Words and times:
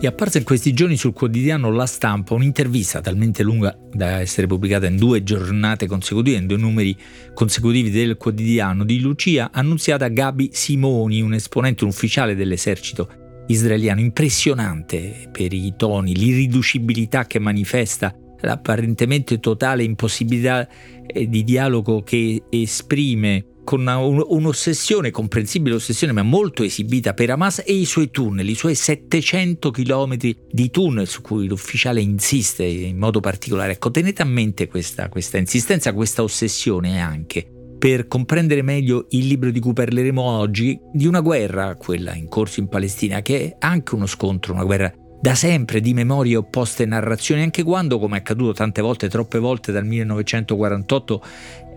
È 0.00 0.06
apparsa 0.06 0.38
in 0.38 0.44
questi 0.44 0.72
giorni 0.74 0.96
sul 0.96 1.12
quotidiano 1.12 1.72
La 1.72 1.84
Stampa 1.84 2.34
un'intervista 2.34 3.00
talmente 3.00 3.42
lunga 3.42 3.76
da 3.92 4.20
essere 4.20 4.46
pubblicata 4.46 4.86
in 4.86 4.96
due 4.96 5.24
giornate 5.24 5.88
consecutive, 5.88 6.36
in 6.36 6.46
due 6.46 6.56
numeri 6.56 6.96
consecutivi 7.34 7.90
del 7.90 8.16
quotidiano, 8.16 8.84
di 8.84 9.00
Lucia 9.00 9.50
Annunziata 9.52 10.06
Gabi 10.06 10.50
Simoni, 10.52 11.20
un 11.20 11.34
esponente, 11.34 11.84
ufficiale 11.84 12.36
dell'esercito 12.36 13.42
israeliano, 13.48 13.98
impressionante 13.98 15.28
per 15.32 15.52
i 15.52 15.74
toni, 15.76 16.14
l'irriducibilità 16.14 17.26
che 17.26 17.40
manifesta, 17.40 18.14
l'apparentemente 18.42 19.40
totale 19.40 19.82
impossibilità 19.82 20.68
eh, 21.08 21.28
di 21.28 21.42
dialogo 21.42 22.04
che 22.04 22.44
esprime 22.50 23.44
con 23.68 23.80
una, 23.80 23.98
un'ossessione, 23.98 25.10
comprensibile 25.10 25.74
ossessione, 25.74 26.14
ma 26.14 26.22
molto 26.22 26.62
esibita 26.62 27.12
per 27.12 27.28
Hamas 27.28 27.62
e 27.66 27.74
i 27.74 27.84
suoi 27.84 28.10
tunnel, 28.10 28.48
i 28.48 28.54
suoi 28.54 28.74
700 28.74 29.70
km 29.70 30.16
di 30.50 30.70
tunnel 30.70 31.06
su 31.06 31.20
cui 31.20 31.46
l'ufficiale 31.46 32.00
insiste 32.00 32.64
in 32.64 32.96
modo 32.96 33.20
particolare. 33.20 33.72
Ecco, 33.72 33.90
tenete 33.90 34.22
a 34.22 34.24
mente 34.24 34.68
questa, 34.68 35.10
questa 35.10 35.36
insistenza, 35.36 35.92
questa 35.92 36.22
ossessione 36.22 36.98
anche 37.02 37.46
per 37.78 38.08
comprendere 38.08 38.62
meglio 38.62 39.04
il 39.10 39.26
libro 39.26 39.50
di 39.50 39.60
cui 39.60 39.74
parleremo 39.74 40.22
oggi, 40.22 40.80
di 40.90 41.06
una 41.06 41.20
guerra, 41.20 41.76
quella 41.76 42.14
in 42.14 42.26
corso 42.26 42.60
in 42.60 42.68
Palestina, 42.68 43.20
che 43.20 43.38
è 43.38 43.56
anche 43.58 43.94
uno 43.94 44.06
scontro, 44.06 44.54
una 44.54 44.64
guerra 44.64 44.90
da 45.20 45.34
sempre 45.34 45.80
di 45.80 45.94
memorie 45.94 46.36
opposte 46.36 46.84
e 46.84 46.86
narrazioni, 46.86 47.42
anche 47.42 47.62
quando, 47.62 47.98
come 47.98 48.16
è 48.16 48.20
accaduto 48.20 48.52
tante 48.52 48.80
volte, 48.80 49.08
troppe 49.08 49.38
volte 49.38 49.72
dal 49.72 49.84
1948, 49.84 51.22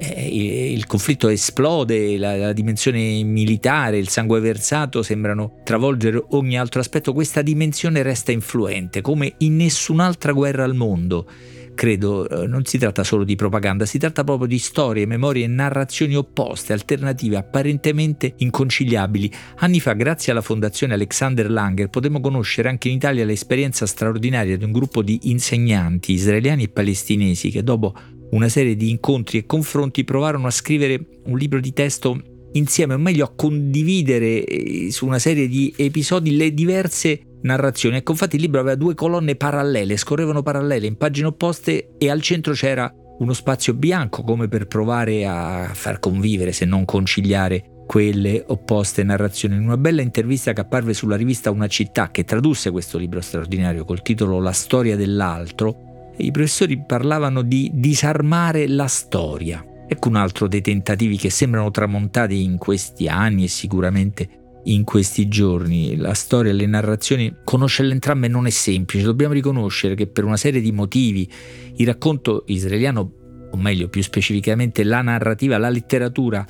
eh, 0.01 0.73
il 0.73 0.87
conflitto 0.87 1.27
esplode, 1.27 2.17
la, 2.17 2.35
la, 2.35 2.53
dimensione 2.53 3.21
militare, 3.23 3.99
il 3.99 4.09
sangue 4.09 4.39
versato 4.39 5.03
sembrano 5.03 5.59
travolgere 5.63 6.23
ogni 6.29 6.57
altro 6.57 6.79
aspetto, 6.79 7.13
questa 7.13 7.43
dimensione 7.43 8.01
resta 8.01 8.31
influente 8.31 9.01
come 9.01 9.35
in 9.37 9.57
nessun'altra 9.57 10.31
guerra 10.31 10.63
al 10.63 10.73
mondo. 10.73 11.27
Credo 11.73 12.27
eh, 12.27 12.47
non 12.47 12.65
si 12.65 12.77
tratta 12.77 13.03
solo 13.03 13.23
di 13.23 13.35
propaganda, 13.35 13.85
si 13.85 13.97
tratta 13.97 14.23
proprio 14.23 14.47
di 14.47 14.59
storie, 14.59 15.05
memorie 15.05 15.45
e 15.45 15.47
narrazioni 15.47 16.15
opposte, 16.15 16.73
alternative, 16.73 17.37
apparentemente 17.37 18.33
inconciliabili. 18.37 19.31
Anni 19.57 19.79
fa, 19.79 19.93
grazie 19.93 20.31
alla 20.31 20.41
fondazione 20.41 20.93
Alexander 20.93 21.49
Langer, 21.49 21.89
potemmo 21.89 22.19
conoscere 22.19 22.69
anche 22.69 22.89
in 22.89 22.95
Italia 22.95 23.25
l'esperienza 23.25 23.85
straordinaria 23.85 24.57
di 24.57 24.63
un 24.63 24.71
gruppo 24.71 25.01
di 25.01 25.19
insegnanti 25.23 26.13
israeliani 26.13 26.63
e 26.63 26.69
palestinesi 26.69 27.49
che 27.49 27.63
dopo 27.63 27.93
una 28.31 28.49
serie 28.49 28.75
di 28.75 28.89
incontri 28.89 29.39
e 29.39 29.45
confronti 29.45 30.03
provarono 30.03 30.47
a 30.47 30.51
scrivere 30.51 30.99
un 31.25 31.37
libro 31.37 31.59
di 31.59 31.73
testo 31.73 32.19
insieme, 32.53 32.95
o 32.95 32.97
meglio 32.97 33.25
a 33.25 33.33
condividere 33.35 34.43
eh, 34.43 34.91
su 34.91 35.05
una 35.05 35.19
serie 35.19 35.47
di 35.47 35.73
episodi 35.77 36.35
le 36.35 36.53
diverse 36.53 37.21
narrazioni. 37.41 37.97
Ecco, 37.97 38.11
infatti 38.11 38.35
il 38.35 38.41
libro 38.41 38.59
aveva 38.59 38.75
due 38.75 38.95
colonne 38.95 39.35
parallele, 39.35 39.97
scorrevano 39.97 40.41
parallele 40.41 40.87
in 40.87 40.97
pagine 40.97 41.27
opposte 41.27 41.95
e 41.97 42.09
al 42.09 42.21
centro 42.21 42.53
c'era 42.53 42.93
uno 43.19 43.33
spazio 43.33 43.73
bianco 43.73 44.23
come 44.23 44.47
per 44.47 44.67
provare 44.67 45.25
a 45.25 45.69
far 45.73 45.99
convivere, 45.99 46.51
se 46.51 46.65
non 46.65 46.85
conciliare 46.85 47.83
quelle 47.85 48.43
opposte 48.47 49.03
narrazioni. 49.03 49.55
In 49.55 49.63
una 49.63 49.77
bella 49.77 50.01
intervista 50.01 50.53
che 50.53 50.61
apparve 50.61 50.93
sulla 50.93 51.17
rivista 51.17 51.51
Una 51.51 51.67
città, 51.67 52.09
che 52.09 52.23
tradusse 52.23 52.71
questo 52.71 52.97
libro 52.97 53.21
straordinario 53.21 53.85
col 53.85 54.01
titolo 54.01 54.39
La 54.39 54.53
storia 54.53 54.95
dell'altro, 54.95 55.90
i 56.17 56.31
professori 56.31 56.83
parlavano 56.85 57.41
di 57.41 57.69
disarmare 57.73 58.67
la 58.67 58.87
storia. 58.87 59.65
Ecco 59.87 60.07
un 60.07 60.15
altro 60.15 60.47
dei 60.47 60.61
tentativi 60.61 61.17
che 61.17 61.29
sembrano 61.29 61.69
tramontati 61.71 62.43
in 62.43 62.57
questi 62.57 63.07
anni 63.07 63.45
e 63.45 63.47
sicuramente 63.47 64.29
in 64.65 64.83
questi 64.83 65.27
giorni. 65.27 65.95
La 65.95 66.13
storia 66.13 66.51
e 66.51 66.53
le 66.53 66.65
narrazioni, 66.65 67.35
conoscerle 67.43 67.91
entrambe 67.91 68.27
non 68.27 68.45
è 68.45 68.51
semplice, 68.51 69.03
dobbiamo 69.03 69.33
riconoscere 69.33 69.95
che 69.95 70.07
per 70.07 70.23
una 70.23 70.37
serie 70.37 70.61
di 70.61 70.71
motivi 70.71 71.29
il 71.75 71.85
racconto 71.85 72.43
israeliano, 72.47 73.11
o 73.51 73.57
meglio 73.57 73.89
più 73.89 74.01
specificamente 74.01 74.83
la 74.83 75.01
narrativa, 75.01 75.57
la 75.57 75.69
letteratura, 75.69 76.45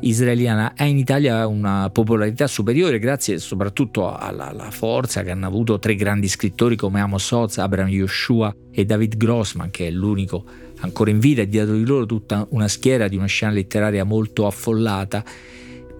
israeliana 0.00 0.74
ha 0.76 0.84
in 0.84 0.98
Italia 0.98 1.46
una 1.46 1.90
popolarità 1.90 2.46
superiore 2.46 2.98
grazie 2.98 3.38
soprattutto 3.38 4.14
alla, 4.14 4.48
alla, 4.48 4.70
forza 4.70 5.22
che 5.22 5.30
hanno 5.30 5.46
avuto 5.46 5.78
tre 5.78 5.94
grandi 5.94 6.28
scrittori 6.28 6.76
come 6.76 7.00
Amos 7.00 7.30
Oz, 7.30 7.58
Abraham 7.58 7.88
Yoshua 7.88 8.54
e 8.70 8.84
David 8.84 9.16
Grossman 9.16 9.70
che 9.70 9.88
è 9.88 9.90
l'unico 9.90 10.44
ancora 10.80 11.10
in 11.10 11.18
vita 11.18 11.42
e 11.42 11.48
dietro 11.48 11.74
di 11.74 11.84
loro 11.84 12.06
tutta 12.06 12.46
una 12.50 12.68
schiera 12.68 13.08
di 13.08 13.16
una 13.16 13.26
scena 13.26 13.52
letteraria 13.52 14.04
molto 14.04 14.46
affollata 14.46 15.24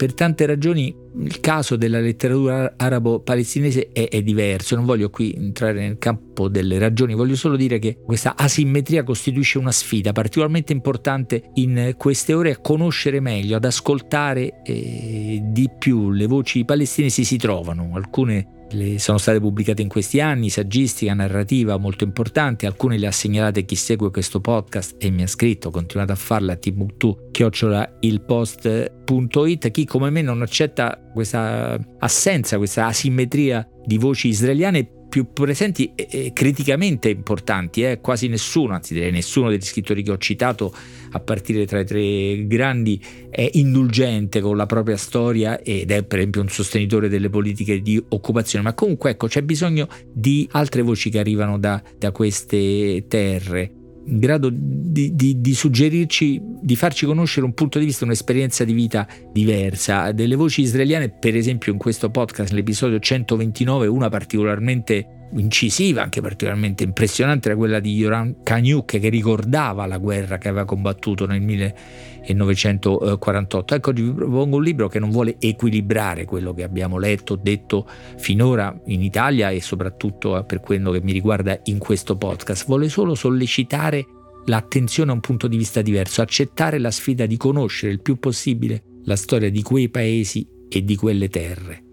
per 0.01 0.15
tante 0.15 0.47
ragioni 0.47 0.91
il 1.19 1.39
caso 1.41 1.75
della 1.75 1.99
letteratura 1.99 2.73
arabo-palestinese 2.75 3.89
è, 3.93 4.09
è, 4.09 4.23
diverso, 4.23 4.75
non 4.75 4.85
voglio 4.85 5.11
qui 5.11 5.31
entrare 5.31 5.73
nel 5.73 5.99
campo 5.99 6.47
delle 6.47 6.79
ragioni, 6.79 7.13
voglio 7.13 7.35
solo 7.35 7.55
dire 7.55 7.77
che 7.77 7.99
questa 8.03 8.33
asimmetria 8.35 9.03
costituisce 9.03 9.59
una 9.59 9.71
sfida 9.71 10.11
particolarmente 10.11 10.73
importante 10.73 11.51
in 11.53 11.93
queste 11.97 12.33
ore 12.33 12.49
a 12.49 12.57
conoscere 12.57 13.19
meglio, 13.19 13.57
ad 13.57 13.63
ascoltare 13.63 14.63
eh, 14.63 15.39
di 15.43 15.69
più. 15.77 16.09
Le 16.09 16.25
voci 16.25 16.65
palestinesi 16.65 17.23
si 17.23 17.37
trovano, 17.37 17.91
alcune 17.93 18.60
le 18.71 18.99
sono 18.99 19.17
state 19.17 19.39
pubblicate 19.39 19.81
in 19.81 19.87
questi 19.87 20.19
anni, 20.19 20.49
saggistica, 20.49 21.13
narrativa 21.13 21.77
molto 21.77 22.03
importante, 22.03 22.65
alcune 22.65 22.97
le 22.97 23.07
ha 23.07 23.11
segnalate 23.11 23.65
chi 23.65 23.75
segue 23.75 24.11
questo 24.11 24.39
podcast 24.39 24.95
e 24.97 25.09
mi 25.09 25.23
ha 25.23 25.27
scritto, 25.27 25.71
continuate 25.71 26.11
a 26.11 26.15
farla 26.15 26.53
a 26.53 26.55
Timbuktu, 26.55 27.29
chiocciola 27.31 27.97
ilpost.it, 27.99 29.71
chi 29.71 29.85
come 29.85 30.09
me 30.09 30.21
non 30.21 30.41
accetta 30.41 30.99
questa 31.13 31.79
assenza, 31.99 32.57
questa 32.57 32.87
asimmetria 32.87 33.67
di 33.85 33.97
voci 33.97 34.29
israeliane 34.29 35.00
più 35.11 35.33
presenti 35.33 35.91
e, 35.93 36.31
criticamente 36.33 37.09
importanti, 37.09 37.83
eh? 37.83 37.99
quasi 37.99 38.29
nessuno, 38.29 38.73
anzi 38.73 38.93
direi 38.93 39.11
nessuno 39.11 39.49
degli 39.49 39.61
scrittori 39.61 40.03
che 40.03 40.11
ho 40.11 40.17
citato 40.17 40.73
a 41.11 41.19
partire 41.19 41.65
tra 41.65 41.81
i 41.81 41.85
tre 41.85 42.47
grandi 42.47 43.03
è 43.29 43.49
indulgente 43.53 44.39
con 44.39 44.55
la 44.55 44.65
propria 44.65 44.95
storia 44.95 45.59
ed 45.59 45.91
è 45.91 46.03
per 46.03 46.19
esempio 46.19 46.39
un 46.39 46.47
sostenitore 46.47 47.09
delle 47.09 47.29
politiche 47.29 47.81
di 47.81 48.01
occupazione, 48.07 48.63
ma 48.63 48.73
comunque 48.73 49.09
ecco 49.11 49.27
c'è 49.27 49.41
bisogno 49.41 49.89
di 50.13 50.47
altre 50.53 50.81
voci 50.81 51.09
che 51.09 51.19
arrivano 51.19 51.59
da, 51.59 51.83
da 51.97 52.13
queste 52.13 53.03
terre 53.09 53.80
in 54.05 54.19
grado 54.19 54.49
di, 54.51 55.15
di, 55.15 55.39
di, 55.39 55.53
suggerirci, 55.53 56.41
di 56.61 56.75
farci 56.75 57.05
conoscere 57.05 57.45
un 57.45 57.53
punto 57.53 57.79
di 57.79 57.85
vista, 57.85 58.05
un'esperienza 58.05 58.63
di 58.63 58.73
vita 58.73 59.07
diversa. 59.31 60.11
Delle 60.11 60.35
voci 60.35 60.61
israeliane, 60.61 61.09
per 61.09 61.35
esempio 61.35 61.71
in 61.71 61.77
questo 61.77 62.09
podcast, 62.09 62.51
nell'episodio 62.51 62.99
129, 62.99 63.87
una 63.87 64.09
particolarmente 64.09 65.20
incisiva, 65.35 66.03
anche 66.03 66.21
particolarmente 66.21 66.83
impressionante, 66.83 67.49
era 67.49 67.57
quella 67.57 67.79
di 67.79 67.93
Yoram 67.93 68.43
Kanyuk 68.43 68.99
che 68.99 69.09
ricordava 69.09 69.85
la 69.85 69.97
guerra 69.97 70.37
che 70.37 70.49
aveva 70.49 70.65
combattuto 70.65 71.25
nel 71.25 71.41
1948. 71.41 73.75
Ecco, 73.75 73.91
vi 73.91 74.11
propongo 74.11 74.57
un 74.57 74.63
libro 74.63 74.87
che 74.87 74.99
non 74.99 75.09
vuole 75.09 75.35
equilibrare 75.39 76.25
quello 76.25 76.53
che 76.53 76.63
abbiamo 76.63 76.97
letto, 76.97 77.35
detto 77.35 77.87
finora 78.17 78.77
in 78.87 79.01
Italia 79.01 79.49
e 79.49 79.61
soprattutto 79.61 80.43
per 80.45 80.59
quello 80.59 80.91
che 80.91 81.01
mi 81.01 81.11
riguarda 81.11 81.59
in 81.65 81.77
questo 81.77 82.17
podcast, 82.17 82.65
vuole 82.65 82.89
solo 82.89 83.15
sollecitare 83.15 84.05
l'attenzione 84.45 85.11
a 85.11 85.13
un 85.13 85.19
punto 85.19 85.47
di 85.47 85.57
vista 85.57 85.81
diverso, 85.81 86.21
accettare 86.21 86.79
la 86.79 86.91
sfida 86.91 87.25
di 87.25 87.37
conoscere 87.37 87.91
il 87.91 88.01
più 88.01 88.17
possibile 88.17 88.83
la 89.05 89.15
storia 89.15 89.49
di 89.49 89.61
quei 89.61 89.89
paesi 89.89 90.47
e 90.69 90.83
di 90.83 90.95
quelle 90.95 91.27
terre. 91.27 91.90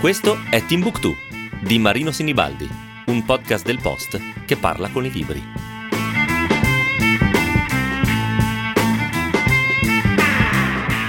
Questo 0.00 0.38
è 0.48 0.64
Timbuktu 0.64 1.14
di 1.60 1.78
Marino 1.78 2.10
Sinibaldi, 2.10 2.66
un 3.08 3.22
podcast 3.22 3.66
del 3.66 3.80
Post 3.82 4.18
che 4.46 4.56
parla 4.56 4.88
con 4.88 5.04
i 5.04 5.10
libri. 5.10 5.42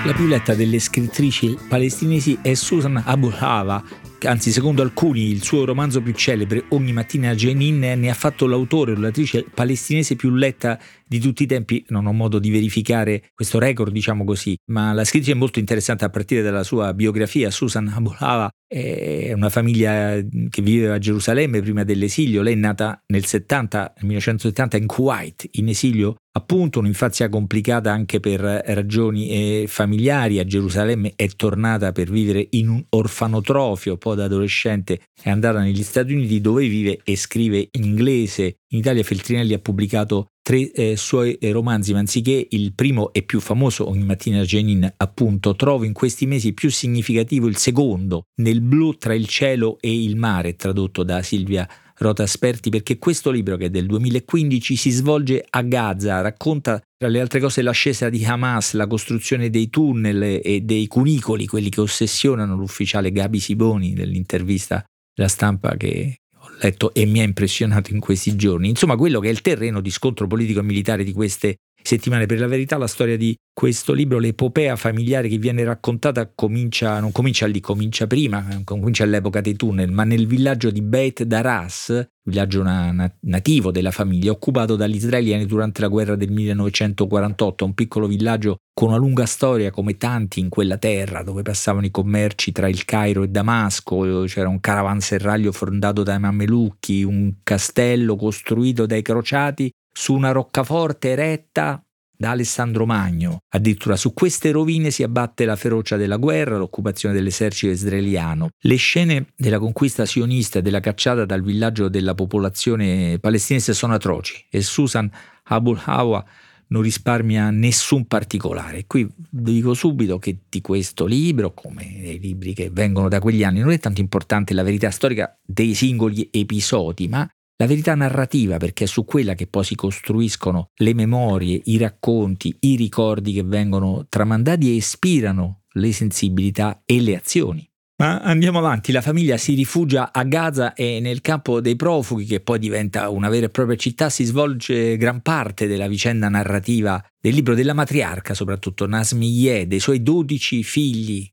La 0.04 0.12
più 0.12 0.28
letta 0.28 0.56
delle 0.56 0.80
scrittrici 0.80 1.58
palestinesi 1.70 2.40
è 2.42 2.54
Susan 2.54 3.02
Abu 3.06 3.32
Hava, 3.34 3.82
anzi 4.24 4.52
secondo 4.52 4.82
alcuni 4.82 5.30
il 5.30 5.44
suo 5.44 5.66
romanzo 5.66 6.02
più 6.02 6.14
celebre, 6.14 6.66
Ogni 6.70 6.94
mattina 6.94 7.36
Jenin, 7.36 7.80
ne 7.80 8.10
ha 8.10 8.14
fatto 8.14 8.48
l'autore 8.48 8.92
o 8.94 8.96
l'autrice 8.96 9.46
palestinese 9.54 10.16
più 10.16 10.30
letta 10.32 10.80
di 11.06 11.20
tutti 11.20 11.44
i 11.44 11.46
tempi. 11.46 11.84
Non 11.90 12.06
ho 12.06 12.14
modo 12.14 12.40
di 12.40 12.50
verificare 12.50 13.30
questo 13.34 13.60
record, 13.60 13.92
diciamo 13.92 14.24
così, 14.24 14.56
ma 14.72 14.94
la 14.94 15.04
scrittrice 15.04 15.36
è 15.36 15.40
molto 15.40 15.60
interessante 15.60 16.06
a 16.06 16.10
partire 16.10 16.42
dalla 16.42 16.64
sua 16.64 16.94
biografia. 16.94 17.52
Susan 17.52 17.88
Abulava 17.88 18.50
è 18.66 19.34
una 19.34 19.50
famiglia 19.50 20.18
che 20.50 20.62
viveva 20.62 20.96
a 20.96 21.00
Gerusalemme 21.00 21.62
prima 21.62 21.84
dell'esilio. 21.84 22.42
Lei 22.42 22.54
è 22.54 22.58
nata 22.58 23.02
nel 23.08 23.26
70, 23.26 23.94
nel 23.98 24.06
1970 24.06 24.78
in 24.78 24.88
Kuwait, 24.88 25.48
in 25.52 25.68
esilio 25.68 26.16
appunto 26.34 26.80
un'infanzia 26.80 27.30
complicata 27.30 27.92
anche 27.92 28.20
per 28.20 28.40
ragioni 28.40 29.30
eh, 29.30 29.66
familiari. 29.68 30.40
A 30.40 30.46
Gerusalemme 30.46 31.14
è 31.16 31.28
tornata 31.30 31.92
per 31.92 32.10
vivere 32.10 32.48
in 32.52 32.70
un 32.70 32.84
orfanotrofio, 32.90 33.98
poi 33.98 34.16
da 34.16 34.26
adolescente 34.26 35.02
è 35.22 35.30
andata 35.30 35.60
negli 35.60 35.84
Stati 35.84 36.14
Uniti 36.14 36.42
dove 36.42 36.68
vive 36.68 37.00
e 37.04 37.16
scrive 37.16 37.70
in 37.72 37.84
inglese. 37.84 38.58
In 38.70 38.80
Italia 38.80 39.04
Feltrinelli 39.04 39.54
ha 39.54 39.60
pubblicato 39.60 40.28
tre 40.42 40.72
eh, 40.72 40.96
suoi 40.96 41.34
eh, 41.34 41.52
romanzi, 41.52 41.94
ma 41.94 42.00
anziché 42.00 42.48
il 42.52 42.74
primo 42.74 43.12
e 43.14 43.24
più 43.24 43.40
famoso, 43.40 43.88
Ogni 43.88 44.04
mattina 44.04 44.42
Jenin, 44.44 44.92
appunto, 44.98 45.56
trovo 45.56 45.84
in 45.84 45.94
questi 45.94 46.26
mesi 46.26 46.54
più 46.54 46.70
significativo 46.72 47.48
il 47.48 47.58
secondo, 47.58 48.24
Nel 48.42 48.62
blu 48.62 48.96
tra 48.96 49.14
il 49.14 49.28
cielo 49.28 49.78
e 49.80 50.04
il 50.04 50.16
mare, 50.16 50.56
tradotto 50.56 51.04
da 51.04 51.22
Silvia 51.22 51.68
Rota 52.02 52.24
Asperti, 52.24 52.72
perché 52.72 52.98
questo 52.98 53.30
libro, 53.30 53.58
che 53.58 53.66
è 53.66 53.70
del 53.70 53.86
2015, 53.86 54.76
si 54.76 54.90
svolge 54.90 55.46
a 55.48 55.62
Gaza, 55.62 56.22
racconta 56.22 56.82
tra 56.98 57.08
le 57.08 57.20
altre 57.20 57.40
cose 57.40 57.62
l'ascesa 57.62 58.10
di 58.10 58.26
Hamas, 58.26 58.74
la 58.74 58.88
costruzione 58.88 59.52
dei 59.52 59.70
tunnel 59.70 60.42
e 60.44 60.62
dei 60.62 60.88
cunicoli, 60.88 61.46
quelli 61.46 61.70
che 61.70 61.82
ossessionano 61.82 62.56
l'ufficiale 62.56 63.12
Gabi 63.12 63.40
Siboni 63.40 63.94
nell'intervista 63.94 64.84
della 65.14 65.30
stampa 65.30 65.78
che 65.78 66.18
letto 66.60 66.92
e 66.94 67.06
mi 67.06 67.20
ha 67.20 67.24
impressionato 67.24 67.94
in 67.94 68.00
questi 68.00 68.36
giorni. 68.36 68.70
Insomma, 68.70 68.96
quello 68.96 69.20
che 69.20 69.28
è 69.28 69.32
il 69.32 69.42
terreno 69.42 69.80
di 69.80 69.92
scontro 69.92 70.26
politico 70.26 70.60
e 70.60 70.64
militare 70.64 71.04
di 71.04 71.14
queste 71.14 71.58
settimane. 71.84 72.26
Per 72.26 72.40
la 72.40 72.48
verità, 72.48 72.78
la 72.78 72.88
storia 72.88 73.18
di 73.18 73.36
questo 73.54 73.94
libro, 73.94 74.18
l'epopea 74.18 74.76
familiare 74.76 75.28
che 75.28 75.38
viene 75.38 75.64
raccontata, 75.64 76.32
comincia, 76.34 77.00
non 77.00 77.12
comincia 77.12 77.46
lì, 77.48 77.60
comincia 77.60 78.08
prima, 78.08 78.44
comincia 78.64 79.04
all'epoca 79.04 79.42
dei 79.42 79.56
tunnel, 79.56 79.92
ma 79.92 80.04
nel 80.04 80.26
villaggio 80.26 80.72
di 80.72 80.82
Beit 80.82 81.24
Daras, 81.24 82.08
villaggio 82.24 82.64
na- 82.64 83.14
nativo 83.22 83.72
della 83.72 83.92
famiglia, 83.92 84.32
occupato 84.32 84.76
dagli 84.76 84.96
israeliani 84.96 85.46
durante 85.46 85.82
la 85.82 85.90
guerra 85.90 86.16
del 86.16 86.32
1948, 86.32 87.66
un 87.66 87.74
piccolo 87.74 88.08
villaggio 88.08 88.58
con 88.74 88.90
una 88.90 88.98
lunga 88.98 89.26
storia 89.26 89.70
come 89.70 89.98
tanti 89.98 90.40
in 90.40 90.50
quella 90.50 90.78
terra, 90.78 91.22
dove 91.22 91.42
passavano 91.42 91.86
i 91.86 91.92
commerci 91.92 92.52
tra 92.52 92.68
il 92.68 92.86
Cairo 92.86 93.24
e 93.24 93.28
Damasco, 93.28 94.24
c'era 94.26 94.48
un 94.48 94.60
caravanserraglio 94.60 95.52
fondato 95.52 96.04
dai 96.04 96.20
mamelucchi, 96.20 97.04
un 97.04 97.34
castello 97.44 98.16
costruito 98.16 98.86
dai 98.86 99.02
crociati 99.02 99.70
su 99.92 100.14
una 100.14 100.32
roccaforte 100.32 101.10
eretta 101.10 101.84
da 102.22 102.30
Alessandro 102.30 102.86
Magno. 102.86 103.40
Addirittura 103.50 103.96
su 103.96 104.14
queste 104.14 104.52
rovine 104.52 104.92
si 104.92 105.02
abbatte 105.02 105.44
la 105.44 105.56
ferocia 105.56 105.98
della 105.98 106.18
guerra, 106.18 106.58
l'occupazione 106.58 107.16
dell'esercito 107.16 107.74
israeliano. 107.74 108.50
Le 108.60 108.76
scene 108.76 109.34
della 109.36 109.58
conquista 109.58 110.06
sionista 110.06 110.60
e 110.60 110.62
della 110.62 110.80
cacciata 110.80 111.26
dal 111.26 111.42
villaggio 111.42 111.90
della 111.90 112.14
popolazione 112.14 113.18
palestinese 113.20 113.74
sono 113.74 113.96
atroci 113.96 114.46
e 114.52 114.62
Susan 114.62 115.10
Abul 115.46 115.82
Hawa 115.84 116.24
non 116.68 116.84
risparmia 116.84 117.50
nessun 117.50 118.06
particolare. 118.06 118.86
Qui 118.86 119.10
dico 119.30 119.74
subito 119.74 120.20
che 120.20 120.44
di 120.48 120.62
questo 120.62 121.06
libro, 121.06 121.54
come 121.54 122.00
dei 122.02 122.20
libri 122.20 122.54
che 122.54 122.70
vengono 122.72 123.10
da 123.10 123.20
quegli 123.20 123.44
anni, 123.44 123.60
non 123.60 123.72
è 123.72 123.80
tanto 123.80 124.00
importante 124.00 124.54
la 124.54 124.64
verità 124.64 124.90
storica 124.90 125.38
dei 125.44 125.74
singoli 125.74 126.30
episodi, 126.32 127.08
ma 127.08 127.28
la 127.62 127.68
verità 127.68 127.94
narrativa, 127.94 128.58
perché 128.58 128.86
è 128.86 128.88
su 128.88 129.06
quella 129.06 129.36
che 129.36 129.46
poi 129.46 129.64
si 129.64 129.76
costruiscono 129.76 130.72
le 130.78 130.96
memorie, 130.96 131.62
i 131.66 131.78
racconti, 131.78 132.58
i 132.62 132.76
ricordi 132.76 133.34
che 133.34 133.44
vengono 133.44 134.08
tramandati 134.10 134.68
e 134.68 134.74
ispirano 134.74 135.62
le 135.74 135.92
sensibilità 135.92 136.82
e 136.86 137.00
le 137.02 137.16
azioni. 137.16 137.70
Ma 137.98 138.18
andiamo 138.18 138.58
avanti, 138.58 138.92
la 138.92 139.02
famiglia 139.02 139.38
si 139.38 139.54
rifugia 139.54 140.12
a 140.12 140.24
Gaza 140.24 140.74
e 140.74 141.00
nel 141.02 141.22
campo 141.22 141.62
dei 141.62 141.76
profughi, 141.76 142.26
che 142.26 142.40
poi 142.40 142.58
diventa 142.58 143.10
una 143.10 143.30
vera 143.30 143.46
e 143.46 143.50
propria 143.50 143.78
città, 143.78 144.10
si 144.10 144.24
svolge 144.24 144.98
gran 144.98 145.22
parte 145.22 145.68
della 145.68 145.88
vicenda 145.88 146.30
narrativa 146.30 147.00
del 147.20 147.36
libro 147.36 147.54
della 147.54 147.76
matriarca, 147.76 148.34
soprattutto 148.34 148.88
Nasmiyeh, 148.88 149.68
dei 149.68 149.80
suoi 149.80 150.02
dodici 150.02 150.64
figli, 150.64 151.32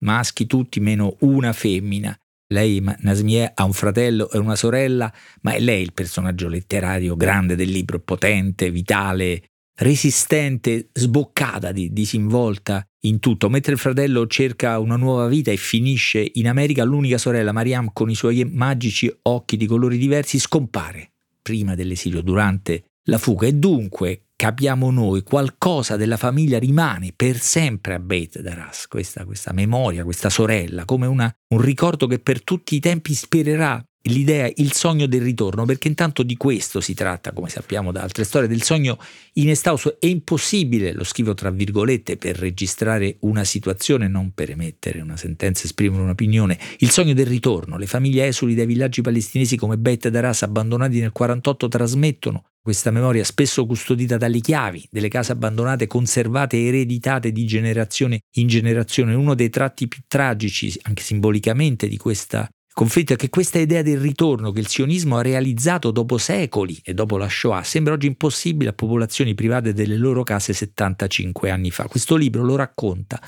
maschi 0.00 0.46
tutti 0.46 0.80
meno 0.80 1.14
una 1.20 1.52
femmina, 1.52 2.18
lei, 2.48 2.82
Nasmie, 3.00 3.50
ha 3.54 3.64
un 3.64 3.72
fratello 3.72 4.30
e 4.30 4.38
una 4.38 4.56
sorella, 4.56 5.12
ma 5.42 5.52
è 5.52 5.60
lei 5.60 5.82
il 5.82 5.92
personaggio 5.92 6.48
letterario 6.48 7.16
grande 7.16 7.56
del 7.56 7.68
libro, 7.68 8.00
potente, 8.00 8.70
vitale, 8.70 9.42
resistente, 9.76 10.88
sboccata, 10.92 11.72
disinvolta 11.72 12.84
in 13.02 13.18
tutto. 13.20 13.48
Mentre 13.48 13.72
il 13.72 13.78
fratello 13.78 14.26
cerca 14.26 14.78
una 14.78 14.96
nuova 14.96 15.28
vita 15.28 15.50
e 15.50 15.56
finisce 15.56 16.30
in 16.34 16.48
America, 16.48 16.84
l'unica 16.84 17.18
sorella, 17.18 17.52
Mariam, 17.52 17.90
con 17.92 18.10
i 18.10 18.14
suoi 18.14 18.44
magici 18.44 19.14
occhi 19.22 19.56
di 19.56 19.66
colori 19.66 19.98
diversi, 19.98 20.38
scompare 20.38 21.12
prima 21.42 21.74
dell'esilio, 21.74 22.22
durante 22.22 22.84
la 23.04 23.18
fuga. 23.18 23.46
E 23.46 23.52
dunque 23.52 24.22
capiamo 24.38 24.92
noi, 24.92 25.24
qualcosa 25.24 25.96
della 25.96 26.16
famiglia 26.16 26.60
rimane 26.60 27.12
per 27.14 27.40
sempre 27.40 27.94
a 27.94 27.98
Beit 27.98 28.38
Daras, 28.38 28.86
questa, 28.86 29.24
questa 29.24 29.52
memoria, 29.52 30.04
questa 30.04 30.30
sorella, 30.30 30.84
come 30.84 31.08
una, 31.08 31.28
un 31.54 31.60
ricordo 31.60 32.06
che 32.06 32.20
per 32.20 32.44
tutti 32.44 32.76
i 32.76 32.78
tempi 32.78 33.10
ispirerà 33.10 33.84
l'idea, 34.02 34.48
il 34.54 34.72
sogno 34.72 35.06
del 35.06 35.22
ritorno, 35.22 35.64
perché 35.64 35.88
intanto 35.88 36.22
di 36.22 36.36
questo 36.36 36.80
si 36.80 36.94
tratta, 36.94 37.32
come 37.32 37.48
sappiamo 37.48 37.90
da 37.90 38.02
altre 38.02 38.22
storie, 38.22 38.46
del 38.46 38.62
sogno 38.62 38.96
inestausto. 39.32 39.98
È 39.98 40.06
impossibile, 40.06 40.92
lo 40.92 41.02
scrivo 41.02 41.34
tra 41.34 41.50
virgolette, 41.50 42.16
per 42.16 42.38
registrare 42.38 43.16
una 43.22 43.42
situazione, 43.42 44.06
non 44.06 44.30
per 44.30 44.50
emettere 44.50 45.00
una 45.00 45.16
sentenza, 45.16 45.64
esprimere 45.64 46.02
un'opinione. 46.04 46.56
Il 46.78 46.90
sogno 46.90 47.12
del 47.12 47.26
ritorno. 47.26 47.76
Le 47.76 47.86
famiglie 47.86 48.28
esuli 48.28 48.54
dai 48.54 48.66
villaggi 48.66 49.02
palestinesi 49.02 49.56
come 49.56 49.78
Beit 49.78 50.06
Daras, 50.06 50.44
abbandonati 50.44 51.00
nel 51.00 51.10
48, 51.10 51.66
trasmettono 51.66 52.44
questa 52.60 52.90
memoria 52.90 53.24
spesso 53.24 53.64
custodita 53.66 54.16
dalle 54.16 54.40
chiavi 54.40 54.88
delle 54.90 55.08
case 55.08 55.32
abbandonate, 55.32 55.86
conservate 55.86 56.56
e 56.56 56.66
ereditate 56.66 57.32
di 57.32 57.46
generazione 57.46 58.20
in 58.36 58.46
generazione. 58.46 59.14
Uno 59.14 59.34
dei 59.34 59.50
tratti 59.50 59.88
più 59.88 60.02
tragici, 60.06 60.78
anche 60.82 61.02
simbolicamente, 61.02 61.88
di 61.88 61.96
questa 61.96 62.48
conflitto 62.78 63.14
è 63.14 63.16
che 63.16 63.28
questa 63.28 63.58
idea 63.58 63.82
del 63.82 63.98
ritorno 63.98 64.52
che 64.52 64.60
il 64.60 64.68
sionismo 64.68 65.16
ha 65.16 65.22
realizzato 65.22 65.90
dopo 65.90 66.16
secoli 66.16 66.78
e 66.84 66.94
dopo 66.94 67.16
la 67.16 67.28
Shoah 67.28 67.64
sembra 67.64 67.94
oggi 67.94 68.06
impossibile 68.06 68.70
a 68.70 68.72
popolazioni 68.72 69.34
private 69.34 69.72
delle 69.72 69.96
loro 69.96 70.22
case 70.22 70.52
75 70.52 71.50
anni 71.50 71.72
fa. 71.72 71.88
Questo 71.88 72.14
libro 72.14 72.44
lo 72.44 72.54
racconta, 72.54 73.20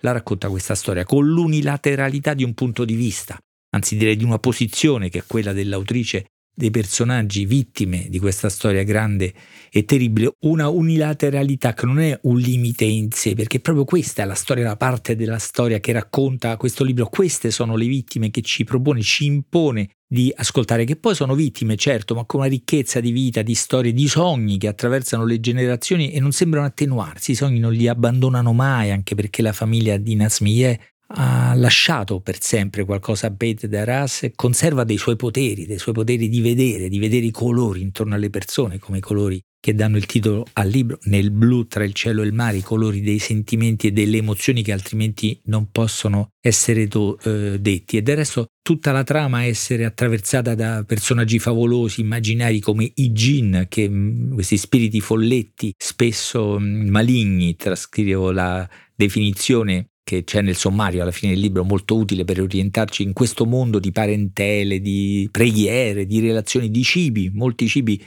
la 0.00 0.10
racconta 0.10 0.48
questa 0.48 0.74
storia 0.74 1.04
con 1.04 1.24
l'unilateralità 1.24 2.34
di 2.34 2.42
un 2.42 2.52
punto 2.54 2.84
di 2.84 2.96
vista, 2.96 3.38
anzi 3.76 3.96
direi 3.96 4.16
di 4.16 4.24
una 4.24 4.40
posizione 4.40 5.08
che 5.08 5.20
è 5.20 5.24
quella 5.24 5.52
dell'autrice 5.52 6.24
dei 6.56 6.70
personaggi 6.70 7.44
vittime 7.44 8.06
di 8.08 8.18
questa 8.18 8.48
storia 8.48 8.82
grande 8.82 9.34
e 9.70 9.84
terribile, 9.84 10.32
una 10.40 10.70
unilateralità 10.70 11.74
che 11.74 11.84
non 11.84 11.98
è 11.98 12.18
un 12.22 12.38
limite 12.38 12.84
in 12.86 13.10
sé, 13.12 13.34
perché 13.34 13.60
proprio 13.60 13.84
questa 13.84 14.22
è 14.22 14.24
la 14.24 14.34
storia, 14.34 14.64
la 14.64 14.76
parte 14.76 15.16
della 15.16 15.38
storia 15.38 15.80
che 15.80 15.92
racconta 15.92 16.56
questo 16.56 16.82
libro, 16.82 17.08
queste 17.08 17.50
sono 17.50 17.76
le 17.76 17.86
vittime 17.86 18.30
che 18.30 18.40
ci 18.40 18.64
propone, 18.64 19.02
ci 19.02 19.26
impone 19.26 19.90
di 20.08 20.32
ascoltare, 20.34 20.84
che 20.86 20.96
poi 20.96 21.14
sono 21.14 21.34
vittime, 21.34 21.76
certo, 21.76 22.14
ma 22.14 22.24
con 22.24 22.40
una 22.40 22.48
ricchezza 22.48 23.00
di 23.00 23.10
vita, 23.10 23.42
di 23.42 23.54
storie, 23.54 23.92
di 23.92 24.08
sogni 24.08 24.56
che 24.56 24.68
attraversano 24.68 25.26
le 25.26 25.40
generazioni 25.40 26.12
e 26.12 26.20
non 26.20 26.32
sembrano 26.32 26.64
attenuarsi, 26.64 27.32
i 27.32 27.34
sogni 27.34 27.58
non 27.58 27.72
li 27.72 27.86
abbandonano 27.86 28.54
mai, 28.54 28.92
anche 28.92 29.14
perché 29.14 29.42
la 29.42 29.52
famiglia 29.52 29.98
di 29.98 30.14
Nasmiyeh 30.14 30.80
ha 31.08 31.54
lasciato 31.54 32.20
per 32.20 32.42
sempre 32.42 32.84
qualcosa 32.84 33.28
a 33.28 33.30
Beit 33.30 33.66
Daras 33.66 34.30
conserva 34.34 34.84
dei 34.84 34.98
suoi 34.98 35.16
poteri, 35.16 35.66
dei 35.66 35.78
suoi 35.78 35.94
poteri 35.94 36.28
di 36.28 36.40
vedere, 36.40 36.88
di 36.88 36.98
vedere 36.98 37.26
i 37.26 37.30
colori 37.30 37.80
intorno 37.80 38.14
alle 38.14 38.30
persone, 38.30 38.78
come 38.78 38.98
i 38.98 39.02
colori 39.02 39.40
che 39.60 39.74
danno 39.74 39.96
il 39.96 40.06
titolo 40.06 40.46
al 40.52 40.68
libro, 40.68 40.98
nel 41.04 41.32
blu 41.32 41.66
tra 41.66 41.82
il 41.82 41.92
cielo 41.92 42.22
e 42.22 42.26
il 42.26 42.32
mare, 42.32 42.58
i 42.58 42.62
colori 42.62 43.00
dei 43.00 43.18
sentimenti 43.18 43.88
e 43.88 43.92
delle 43.92 44.18
emozioni 44.18 44.62
che 44.62 44.70
altrimenti 44.70 45.40
non 45.46 45.70
possono 45.72 46.28
essere 46.40 46.86
to, 46.86 47.18
eh, 47.24 47.58
detti. 47.58 47.96
E 47.96 48.02
del 48.02 48.16
resto 48.16 48.46
tutta 48.62 48.92
la 48.92 49.02
trama 49.02 49.42
è 49.42 49.48
essere 49.48 49.84
attraversata 49.84 50.54
da 50.54 50.84
personaggi 50.86 51.40
favolosi, 51.40 52.00
immaginari 52.00 52.60
come 52.60 52.92
i 52.94 53.10
Jin, 53.10 53.66
che, 53.68 53.88
mh, 53.88 54.34
questi 54.34 54.56
spiriti 54.56 55.00
folletti, 55.00 55.74
spesso 55.76 56.60
mh, 56.60 56.88
maligni, 56.88 57.56
trascrivo 57.56 58.30
la 58.30 58.68
definizione 58.94 59.88
che 60.06 60.22
c'è 60.22 60.40
nel 60.40 60.54
sommario 60.54 61.02
alla 61.02 61.10
fine 61.10 61.32
del 61.32 61.40
libro 61.40 61.64
molto 61.64 61.96
utile 61.96 62.22
per 62.22 62.40
orientarci 62.40 63.02
in 63.02 63.12
questo 63.12 63.44
mondo 63.44 63.80
di 63.80 63.90
parentele, 63.90 64.80
di 64.80 65.28
preghiere, 65.32 66.06
di 66.06 66.20
relazioni, 66.20 66.70
di 66.70 66.84
cibi, 66.84 67.28
molti 67.34 67.66
cibi 67.66 68.00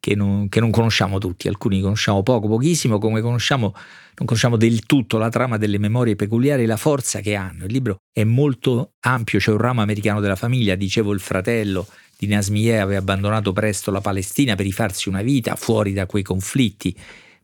che 0.00 0.14
non, 0.14 0.48
che 0.48 0.60
non 0.60 0.70
conosciamo 0.70 1.18
tutti, 1.18 1.46
alcuni 1.46 1.82
conosciamo 1.82 2.22
poco, 2.22 2.48
pochissimo, 2.48 2.96
come 2.96 3.20
conosciamo, 3.20 3.74
non 3.74 4.26
conosciamo 4.26 4.56
del 4.56 4.86
tutto 4.86 5.18
la 5.18 5.28
trama 5.28 5.58
delle 5.58 5.76
memorie 5.76 6.16
peculiari 6.16 6.62
e 6.62 6.66
la 6.66 6.78
forza 6.78 7.20
che 7.20 7.34
hanno. 7.34 7.66
Il 7.66 7.72
libro 7.72 7.98
è 8.10 8.24
molto 8.24 8.92
ampio, 9.00 9.38
c'è 9.38 9.50
un 9.50 9.58
ramo 9.58 9.82
americano 9.82 10.20
della 10.20 10.36
famiglia, 10.36 10.74
dicevo 10.74 11.12
il 11.12 11.20
fratello 11.20 11.86
di 12.16 12.28
Nasmiyeh 12.28 12.80
aveva 12.80 13.00
abbandonato 13.00 13.52
presto 13.52 13.90
la 13.90 14.00
Palestina 14.00 14.54
per 14.54 14.64
rifarsi 14.64 15.10
una 15.10 15.20
vita 15.20 15.54
fuori 15.54 15.92
da 15.92 16.06
quei 16.06 16.22
conflitti 16.22 16.96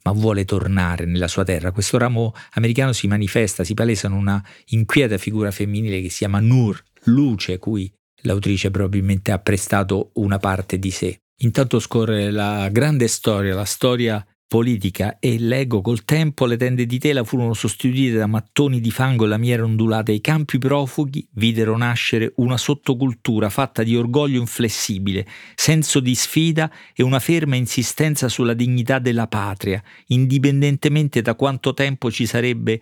ma 0.07 0.13
vuole 0.13 0.45
tornare 0.45 1.05
nella 1.05 1.27
sua 1.27 1.43
terra. 1.43 1.73
Questo 1.73 1.99
ramo 1.99 2.33
americano 2.53 2.93
si 2.93 3.09
manifesta, 3.09 3.65
si 3.65 3.75
palesa 3.75 4.07
in 4.07 4.13
una 4.13 4.43
inquieta 4.67 5.19
figura 5.19 5.51
femminile 5.51 6.01
che 6.01 6.11
si 6.11 6.19
chiama 6.19 6.39
Nur, 6.39 6.81
luce, 7.05 7.59
cui 7.59 7.93
l'autrice 8.23 8.71
probabilmente 8.71 9.33
ha 9.33 9.41
prestato 9.41 10.11
una 10.15 10.39
parte 10.39 10.79
di 10.79 10.93
sé. 10.93 11.19
Intanto 11.41 11.81
scorre 11.81 12.31
la 12.31 12.69
grande 12.69 13.09
storia, 13.09 13.57
la 13.57 13.65
storia 13.65 14.25
politica 14.49 15.19
e 15.19 15.39
leggo 15.39 15.81
col 15.81 16.05
tempo 16.05 16.47
le 16.47 16.57
tende 16.57 16.87
di 16.87 16.99
tela 16.99 17.25
furono 17.25 17.53
sostituite 17.53 18.17
da 18.17 18.27
mattoni 18.27 18.81
di 18.81 18.91
fango 18.91 19.25
e 19.25 19.29
la 19.29 19.39
miera 19.39 19.65
ondulata. 19.65 20.13
E 20.13 20.17
i 20.17 20.21
campi 20.21 20.59
profughi 20.59 21.27
videro 21.33 21.77
nascere 21.77 22.33
una 22.37 22.57
sottocultura 22.57 23.51
fatta 23.51 23.83
di 23.83 23.97
orgoglio 23.97 24.39
inflessibile, 24.39 25.27
senso 25.55 26.01
di 26.01 26.15
sfida 26.15 26.71
e 26.95 27.03
una 27.03 27.19
ferma 27.19 27.57
insistenza 27.57 28.29
sulla 28.29 28.55
dignità 28.55 28.99
della 28.99 29.27
patria, 29.27 29.83
indipendentemente 30.09 31.23
da 31.23 31.35
quanto 31.35 31.75
tempo 31.75 32.11
ci 32.11 32.27
sarebbe 32.27 32.81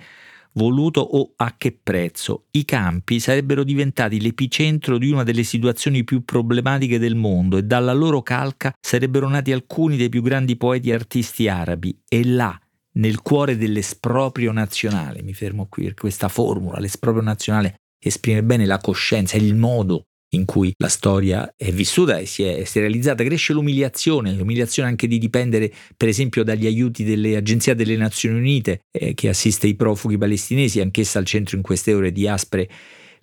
voluto 0.55 1.01
o 1.01 1.33
a 1.37 1.55
che 1.57 1.79
prezzo. 1.81 2.47
I 2.53 2.65
campi 2.65 3.21
sarebbero 3.21 3.65
diventati 3.65 4.21
l'epicentro 4.21 4.99
di 4.99 5.11
una 5.11 5.23
delle 5.23 5.45
situazioni 5.45 6.05
più 6.05 6.25
problematiche 6.25 6.99
del 6.99 7.15
mondo 7.15 7.57
e 7.57 7.63
dalla 7.63 7.93
loro 7.93 8.23
calca 8.23 8.73
sarebbero 8.81 9.29
nati 9.29 9.53
alcuni 9.53 9.97
dei 9.97 10.09
più 10.09 10.23
grandi 10.23 10.57
poeti 10.57 10.91
e 10.91 10.95
artisti 10.95 11.49
arabi 11.49 11.97
e 12.09 12.25
là, 12.25 12.59
nel 12.97 13.23
cuore 13.23 13.57
dell'esproprio 13.57 14.53
nazionale, 14.53 15.23
mi 15.23 15.35
fermo 15.35 15.67
qui 15.69 15.85
perché 15.85 16.01
questa 16.01 16.29
formula, 16.29 16.79
l'esproprio 16.79 17.23
nazionale, 17.23 17.77
esprime 17.99 18.43
bene 18.43 18.67
la 18.67 18.79
coscienza, 18.79 19.37
il 19.37 19.55
modo 19.55 20.05
in 20.35 20.45
cui 20.45 20.73
la 20.79 20.89
storia 20.89 21.53
è 21.57 21.71
vissuta 21.71 22.19
e 22.19 22.27
si 22.27 22.43
è, 22.43 22.65
si 22.65 22.79
è, 22.79 22.81
realizzata, 22.81 23.25
cresce 23.25 23.53
l'umiliazione, 23.53 24.33
l'umiliazione 24.33 24.89
anche 24.89 25.07
di 25.07 25.19
dipendere 25.19 25.73
per 25.97 26.09
esempio 26.09 26.43
dagli 26.43 26.67
aiuti 26.67 27.05
delle 27.05 27.37
agenzie 27.37 27.75
delle 27.75 27.97
Nazioni 27.97 28.39
Unite 28.39 28.81
eh, 28.91 29.15
che 29.15 29.29
assiste 29.29 29.67
i 29.67 29.75
profughi 29.75 30.19
palestinesi, 30.19 30.81
anch'essa 30.81 31.19
al 31.19 31.25
centro 31.25 31.57
in 31.57 31.63
queste 31.63 31.95
ore 31.95 32.13
di 32.13 32.29
aspre 32.29 32.69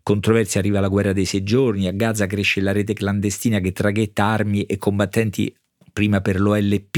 controversie. 0.04 0.60
Arriva 0.60 0.80
la 0.80 0.88
guerra 0.88 1.14
dei 1.14 1.26
sei 1.26 1.44
giorni, 1.44 1.88
a 1.88 1.92
Gaza 1.92 2.28
cresce 2.28 2.62
la 2.62 2.72
rete 2.72 2.94
clandestina 2.94 3.60
che 3.60 3.72
traghetta 3.72 4.26
armi 4.26 4.64
e 4.64 4.78
combattenti 4.78 5.54
prima 5.92 6.22
per 6.22 6.40
l'OLP, 6.40 6.96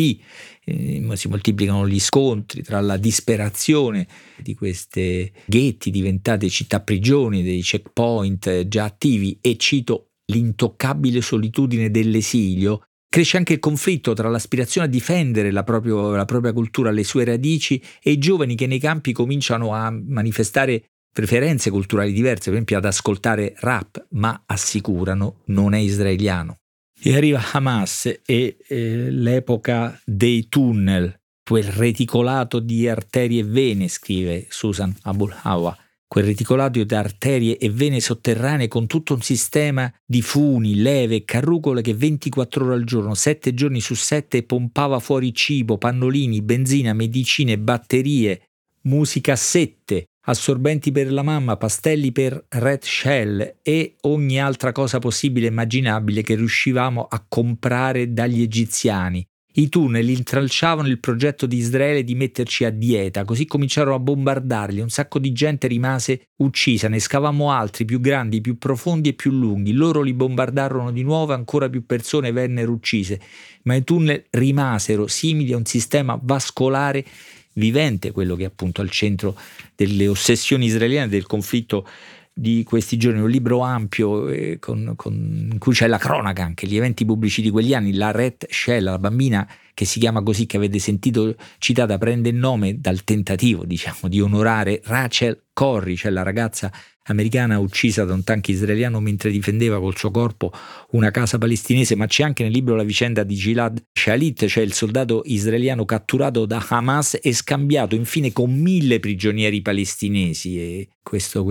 eh, 0.65 1.07
si 1.13 1.27
moltiplicano 1.27 1.87
gli 1.87 1.99
scontri 1.99 2.61
tra 2.61 2.79
la 2.81 2.97
disperazione 2.97 4.07
di 4.37 4.53
queste 4.55 5.31
ghetti 5.45 5.91
diventate 5.91 6.49
città 6.49 6.79
prigioni, 6.79 7.43
dei 7.43 7.61
checkpoint 7.61 8.67
già 8.67 8.85
attivi 8.85 9.37
e 9.41 9.57
cito 9.57 10.09
l'intoccabile 10.25 11.21
solitudine 11.21 11.91
dell'esilio, 11.91 12.83
cresce 13.13 13.37
anche 13.37 13.53
il 13.53 13.59
conflitto 13.59 14.13
tra 14.13 14.29
l'aspirazione 14.29 14.87
a 14.87 14.89
difendere 14.89 15.51
la, 15.51 15.63
proprio, 15.63 16.15
la 16.15 16.25
propria 16.25 16.51
cultura, 16.51 16.89
le 16.89 17.03
sue 17.03 17.25
radici 17.25 17.81
e 18.01 18.11
i 18.11 18.17
giovani 18.17 18.55
che 18.55 18.65
nei 18.65 18.79
campi 18.79 19.11
cominciano 19.11 19.73
a 19.73 19.91
manifestare 19.91 20.85
preferenze 21.13 21.69
culturali 21.69 22.11
diverse, 22.11 22.45
per 22.45 22.53
esempio 22.53 22.77
ad 22.77 22.85
ascoltare 22.85 23.53
rap, 23.57 24.07
ma 24.11 24.43
assicurano 24.47 25.41
non 25.45 25.75
è 25.75 25.77
israeliano. 25.77 26.57
E 27.05 27.17
arriva 27.17 27.43
Hamas 27.51 28.05
e 28.25 28.55
eh, 28.65 29.09
l'epoca 29.11 29.99
dei 30.05 30.47
tunnel, 30.47 31.13
quel 31.43 31.65
reticolato 31.65 32.61
di 32.61 32.87
arterie 32.87 33.41
e 33.41 33.43
vene, 33.43 33.89
scrive 33.89 34.45
Susan 34.47 34.95
Abul 35.01 35.35
Hawa, 35.41 35.77
quel 36.07 36.23
reticolato 36.23 36.81
di 36.81 36.95
arterie 36.95 37.57
e 37.57 37.69
vene 37.69 37.99
sotterranee 37.99 38.69
con 38.69 38.87
tutto 38.87 39.15
un 39.15 39.21
sistema 39.21 39.93
di 40.05 40.21
funi, 40.21 40.75
leve 40.75 41.15
e 41.15 41.23
carrucole 41.25 41.81
che 41.81 41.93
24 41.93 42.63
ore 42.63 42.75
al 42.75 42.85
giorno, 42.85 43.13
7 43.15 43.53
giorni 43.53 43.81
su 43.81 43.95
7 43.95 44.43
pompava 44.43 44.99
fuori 44.99 45.33
cibo, 45.33 45.77
pannolini, 45.77 46.41
benzina, 46.41 46.93
medicine, 46.93 47.59
batterie, 47.59 48.43
musicassette, 48.83 50.05
assorbenti 50.25 50.91
per 50.91 51.11
la 51.11 51.23
mamma, 51.23 51.57
pastelli 51.57 52.11
per 52.11 52.45
Red 52.49 52.83
Shell 52.83 53.55
e 53.61 53.95
ogni 54.01 54.39
altra 54.39 54.71
cosa 54.71 54.99
possibile 54.99 55.47
e 55.47 55.49
immaginabile 55.49 56.21
che 56.21 56.35
riuscivamo 56.35 57.07
a 57.09 57.25
comprare 57.27 58.13
dagli 58.13 58.41
egiziani. 58.41 59.25
I 59.55 59.69
tunnel 59.69 60.09
intralciavano 60.09 60.87
il 60.87 60.99
progetto 60.99 61.45
di 61.45 61.57
Israele 61.57 62.03
di 62.03 62.15
metterci 62.15 62.65
a 62.65 62.71
dieta, 62.71 63.23
così 63.23 63.45
cominciarono 63.45 63.95
a 63.95 63.99
bombardarli, 63.99 64.81
un 64.81 64.89
sacco 64.89 65.19
di 65.19 65.31
gente 65.31 65.67
rimase 65.67 66.29
uccisa, 66.37 66.87
ne 66.87 66.99
scavammo 66.99 67.51
altri 67.51 67.85
più 67.85 67.99
grandi, 67.99 68.41
più 68.41 68.57
profondi 68.57 69.09
e 69.09 69.13
più 69.13 69.29
lunghi, 69.29 69.73
loro 69.73 70.01
li 70.01 70.13
bombardarono 70.15 70.91
di 70.91 71.03
nuovo, 71.03 71.33
ancora 71.33 71.69
più 71.69 71.85
persone 71.85 72.31
vennero 72.31 72.71
uccise, 72.71 73.21
ma 73.63 73.75
i 73.75 73.83
tunnel 73.83 74.23
rimasero 74.31 75.05
simili 75.05 75.53
a 75.53 75.57
un 75.57 75.65
sistema 75.65 76.19
vascolare 76.19 77.05
vivente, 77.53 78.11
quello 78.11 78.35
che 78.35 78.43
è 78.43 78.47
appunto 78.47 78.81
al 78.81 78.89
centro 78.89 79.37
delle 79.75 80.07
ossessioni 80.07 80.65
israeliane 80.65 81.09
del 81.09 81.25
conflitto 81.25 81.87
di 82.35 82.63
questi 82.63 82.97
giorni, 82.97 83.21
un 83.21 83.29
libro 83.29 83.59
ampio 83.59 84.27
eh, 84.27 84.57
con, 84.59 84.93
con, 84.95 85.49
in 85.51 85.59
cui 85.59 85.73
c'è 85.73 85.85
la 85.85 85.99
cronaca 85.99 86.43
anche, 86.43 86.65
gli 86.65 86.75
eventi 86.75 87.05
pubblici 87.05 87.43
di 87.43 87.51
quegli 87.51 87.75
anni, 87.75 87.93
la 87.93 88.09
Red 88.09 88.47
Shell, 88.49 88.83
la 88.83 88.97
bambina 88.97 89.47
che 89.75 89.85
si 89.85 89.99
chiama 89.99 90.23
così, 90.23 90.47
che 90.47 90.57
avete 90.57 90.79
sentito 90.79 91.35
citata, 91.59 91.97
prende 91.99 92.29
il 92.29 92.35
nome 92.35 92.79
dal 92.79 93.03
tentativo 93.03 93.65
diciamo, 93.65 94.07
di 94.07 94.19
onorare 94.19 94.81
Rachel 94.83 95.43
Corrie, 95.53 95.95
cioè 95.95 96.11
la 96.11 96.23
ragazza 96.23 96.71
americana 97.03 97.59
uccisa 97.59 98.05
da 98.05 98.13
un 98.13 98.23
tank 98.23 98.47
israeliano 98.49 98.99
mentre 98.99 99.31
difendeva 99.31 99.79
col 99.79 99.97
suo 99.97 100.11
corpo 100.11 100.51
una 100.91 101.11
casa 101.11 101.37
palestinese, 101.37 101.95
ma 101.95 102.05
c'è 102.05 102.23
anche 102.23 102.43
nel 102.43 102.51
libro 102.51 102.75
la 102.75 102.83
vicenda 102.83 103.23
di 103.23 103.35
Gilad 103.35 103.81
Shalit, 103.91 104.45
cioè 104.45 104.63
il 104.63 104.73
soldato 104.73 105.21
israeliano 105.25 105.85
catturato 105.85 106.45
da 106.45 106.65
Hamas 106.67 107.19
e 107.21 107.33
scambiato 107.33 107.95
infine 107.95 108.31
con 108.31 108.53
mille 108.53 108.99
prigionieri 108.99 109.61
palestinesi. 109.61 110.59
E 110.59 110.89
questo, 111.01 111.43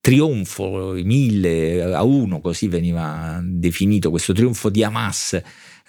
trionfo, 0.00 0.92
mille 1.02 1.82
a 1.82 2.02
uno, 2.02 2.40
così 2.40 2.68
veniva 2.68 3.40
definito, 3.44 4.10
questo 4.10 4.32
trionfo 4.32 4.70
di 4.70 4.82
Hamas 4.82 5.40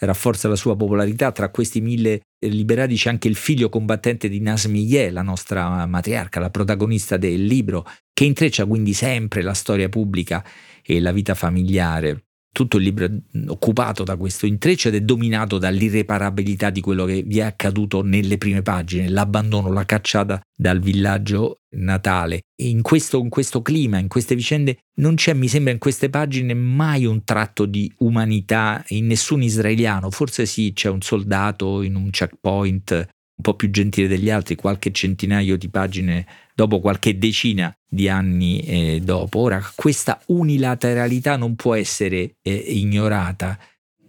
rafforza 0.05 0.47
la 0.47 0.55
sua 0.55 0.75
popolarità. 0.75 1.31
Tra 1.31 1.49
questi 1.49 1.81
mille 1.81 2.21
liberati 2.39 2.95
c'è 2.95 3.09
anche 3.09 3.27
il 3.27 3.35
figlio 3.35 3.69
combattente 3.69 4.29
di 4.29 4.39
Nasmiyeh, 4.39 5.11
la 5.11 5.21
nostra 5.21 5.85
matriarca, 5.85 6.39
la 6.39 6.49
protagonista 6.49 7.17
del 7.17 7.43
libro, 7.45 7.85
che 8.13 8.25
intreccia 8.25 8.65
quindi 8.65 8.93
sempre 8.93 9.41
la 9.41 9.53
storia 9.53 9.89
pubblica 9.89 10.43
e 10.83 10.99
la 10.99 11.11
vita 11.11 11.35
familiare. 11.35 12.25
Tutto 12.53 12.77
il 12.77 12.83
libro 12.83 13.05
è 13.05 13.09
occupato 13.47 14.03
da 14.03 14.17
questo 14.17 14.45
intreccio 14.45 14.89
ed 14.89 14.95
è 14.95 15.01
dominato 15.01 15.57
dall'irreparabilità 15.57 16.69
di 16.69 16.81
quello 16.81 17.05
che 17.05 17.23
vi 17.23 17.39
è 17.39 17.43
accaduto 17.43 18.01
nelle 18.03 18.37
prime 18.37 18.61
pagine, 18.61 19.07
l'abbandono, 19.07 19.71
la 19.71 19.85
cacciata 19.85 20.41
dal 20.53 20.81
villaggio 20.81 21.60
natale. 21.71 22.41
E 22.55 22.67
in 22.67 22.81
questo, 22.81 23.19
in 23.19 23.29
questo 23.29 23.61
clima, 23.61 23.97
in 23.97 24.07
queste 24.07 24.35
vicende, 24.35 24.77
non 24.95 25.15
c'è, 25.15 25.33
mi 25.33 25.47
sembra, 25.47 25.71
in 25.71 25.79
queste 25.79 26.09
pagine 26.09 26.53
mai 26.53 27.05
un 27.05 27.23
tratto 27.23 27.65
di 27.65 27.91
umanità 27.99 28.83
in 28.89 29.07
nessun 29.07 29.41
israeliano. 29.41 30.09
Forse 30.11 30.45
sì, 30.45 30.73
c'è 30.73 30.89
un 30.89 31.01
soldato 31.01 31.81
in 31.81 31.95
un 31.95 32.09
checkpoint 32.09 32.91
un 32.91 33.41
po' 33.41 33.55
più 33.55 33.71
gentile 33.71 34.07
degli 34.07 34.29
altri, 34.29 34.55
qualche 34.55 34.91
centinaio 34.91 35.57
di 35.57 35.67
pagine 35.69 36.27
dopo, 36.53 36.79
qualche 36.79 37.17
decina 37.17 37.73
di 37.89 38.07
anni 38.07 38.59
eh, 38.61 39.01
dopo. 39.03 39.39
Ora, 39.39 39.61
questa 39.75 40.21
unilateralità 40.27 41.37
non 41.37 41.55
può 41.55 41.73
essere 41.73 42.35
eh, 42.41 42.53
ignorata, 42.53 43.57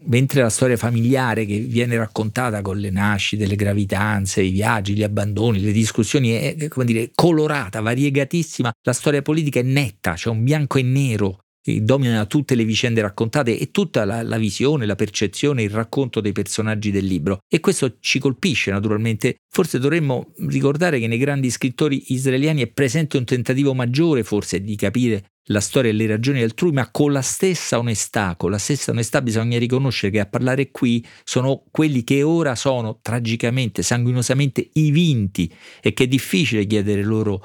mentre 0.04 0.42
la 0.42 0.50
storia 0.50 0.76
familiare 0.76 1.44
che 1.44 1.58
viene 1.58 1.96
raccontata 1.96 2.62
con 2.62 2.78
le 2.78 2.90
nascite, 2.90 3.46
le 3.46 3.56
gravidanze, 3.56 4.42
i 4.42 4.50
viaggi, 4.50 4.94
gli 4.94 5.02
abbandoni, 5.02 5.60
le 5.60 5.72
discussioni 5.72 6.30
è 6.30 6.68
dire, 6.84 7.10
colorata, 7.14 7.80
variegatissima, 7.80 8.72
la 8.82 8.92
storia 8.92 9.22
politica 9.22 9.60
è 9.60 9.62
netta, 9.62 10.14
c'è 10.14 10.28
un 10.28 10.42
bianco 10.42 10.78
e 10.78 10.82
nero 10.82 11.38
domina 11.64 12.26
tutte 12.26 12.56
le 12.56 12.64
vicende 12.64 13.02
raccontate 13.02 13.56
e 13.56 13.70
tutta 13.70 14.04
la, 14.04 14.22
la, 14.22 14.36
visione, 14.36 14.84
la 14.84 14.96
percezione, 14.96 15.62
il 15.62 15.70
racconto 15.70 16.20
dei 16.20 16.32
personaggi 16.32 16.90
del 16.90 17.04
libro. 17.04 17.38
E 17.48 17.60
questo 17.60 17.98
ci 18.00 18.18
colpisce 18.18 18.70
naturalmente. 18.70 19.36
Forse 19.48 19.78
dovremmo 19.78 20.32
ricordare 20.48 20.98
che 20.98 21.06
nei 21.06 21.18
grandi 21.18 21.50
scrittori 21.50 22.12
israeliani 22.12 22.62
è 22.62 22.66
presente 22.66 23.16
un 23.16 23.24
tentativo 23.24 23.74
maggiore 23.74 24.24
forse 24.24 24.60
di 24.60 24.74
capire 24.74 25.26
la 25.46 25.60
storia 25.60 25.90
e 25.90 25.94
le 25.94 26.06
ragioni 26.06 26.40
altrui, 26.40 26.72
ma 26.72 26.90
con 26.90 27.12
la 27.12 27.22
stessa 27.22 27.78
onestà, 27.78 28.36
con 28.36 28.50
la 28.50 28.58
stessa 28.58 28.92
onestà 28.92 29.20
bisogna 29.22 29.58
riconoscere 29.58 30.12
che 30.12 30.20
a 30.20 30.26
parlare 30.26 30.70
qui 30.70 31.04
sono 31.24 31.64
quelli 31.70 32.04
che 32.04 32.22
ora 32.22 32.54
sono 32.54 32.98
tragicamente, 33.02 33.82
sanguinosamente 33.82 34.70
i 34.74 34.90
vinti 34.90 35.52
e 35.80 35.92
che 35.92 36.04
è 36.04 36.06
difficile 36.06 36.66
chiedere 36.66 37.02
loro 37.02 37.44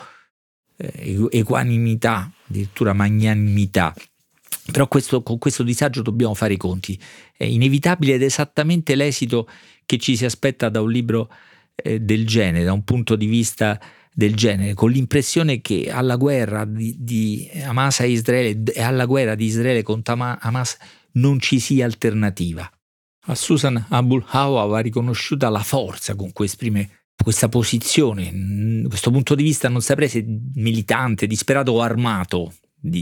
eh, 0.78 1.28
equanimità, 1.32 2.32
addirittura 2.48 2.94
magnanimità. 2.94 3.94
Però 4.72 4.88
questo, 4.88 5.24
con 5.24 5.38
questo 5.38 5.64
disagio 5.64 6.02
dobbiamo 6.02 6.34
fare 6.34 6.54
i 6.54 6.58
conti. 6.58 7.00
È 7.36 7.46
inevitabile 7.46 8.16
ed 8.16 8.22
esattamente 8.22 8.96
l'esito 8.96 9.48
che 9.86 9.98
ci 9.98 10.18
si 10.18 10.26
aspetta 10.26 10.70
da 10.70 10.82
un 10.82 10.92
libro 10.92 11.30
eh, 11.74 12.00
del 12.02 12.28
genere, 12.28 12.66
da 12.66 12.74
un 12.74 12.84
punto 12.84 13.16
di 13.16 13.26
vista 13.28 13.80
del 14.18 14.34
genere, 14.34 14.74
con 14.74 14.90
l'impressione 14.90 15.62
che 15.62 15.92
alla 15.92 16.16
guerra 16.16 16.66
di, 16.66 16.96
di 16.98 17.48
Hamas 17.64 18.00
a 18.00 18.06
Israele 18.06 18.64
e 18.74 18.82
alla 18.82 19.06
guerra 19.06 19.36
di 19.36 19.46
Israele 19.46 19.84
contro 19.84 20.16
Hamas 20.18 20.76
non 21.14 21.40
ci 21.40 21.60
sia 21.60 21.86
alternativa. 21.86 22.68
A 23.28 23.36
Susan 23.36 23.86
Abul 23.90 24.26
Hawa 24.30 24.66
va 24.66 24.80
riconosciuta 24.80 25.50
la 25.50 25.62
forza 25.62 26.16
con 26.16 26.32
cui 26.32 26.46
esprime 26.46 26.90
questa 27.16 27.48
posizione, 27.48 28.88
questo 28.88 29.12
punto 29.12 29.36
di 29.36 29.44
vista 29.44 29.70
non 29.70 29.82
saprei 29.82 30.10
se 30.10 30.26
militante, 30.56 31.28
disperato 31.28 31.74
o 31.74 31.82
armato, 31.82 32.56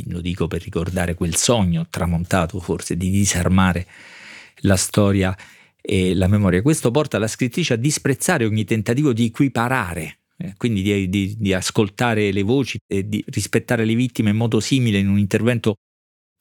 lo 0.07 0.19
dico 0.19 0.47
per 0.47 0.63
ricordare 0.63 1.13
quel 1.13 1.35
sogno 1.37 1.87
tramontato 1.89 2.59
forse 2.59 2.97
di 2.97 3.09
disarmare 3.09 3.87
la 4.63 4.75
storia 4.75 5.33
e 5.79 6.13
la 6.13 6.27
memoria. 6.27 6.61
Questo 6.61 6.91
porta 6.91 7.17
la 7.19 7.27
scrittrice 7.27 7.75
a 7.75 7.77
disprezzare 7.77 8.43
ogni 8.43 8.65
tentativo 8.65 9.13
di 9.13 9.27
equiparare 9.27 10.17
quindi 10.57 10.81
di, 10.81 11.09
di, 11.09 11.35
di, 11.37 11.53
ascoltare 11.53 12.31
le 12.31 12.43
voci 12.43 12.77
e 12.85 13.07
di 13.07 13.23
rispettare 13.27 13.85
le 13.85 13.95
vittime 13.95 14.31
in 14.31 14.35
modo 14.35 14.59
simile 14.59 14.99
in 14.99 15.07
un 15.07 15.17
intervento 15.17 15.75